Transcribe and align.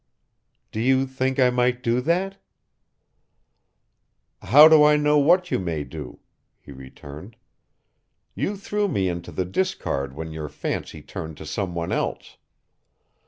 "Do 0.71 0.79
you 0.79 1.05
think 1.05 1.37
I 1.39 1.51
might 1.51 1.83
do 1.83 2.01
that?" 2.01 2.37
"How 4.41 4.67
do 4.67 4.83
I 4.83 4.97
know 4.97 5.19
what 5.19 5.51
you 5.51 5.59
may 5.59 5.83
do?" 5.83 6.19
he 6.59 6.71
returned. 6.71 7.35
"You 8.33 8.57
threw 8.57 8.87
me 8.87 9.07
into 9.07 9.31
the 9.31 9.45
discard 9.45 10.15
when 10.15 10.31
your 10.31 10.49
fancy 10.49 11.03
turned 11.03 11.37
to 11.37 11.45
some 11.45 11.75
one 11.75 11.91
else. 11.91 12.37